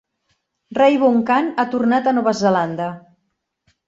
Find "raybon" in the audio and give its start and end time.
0.77-1.19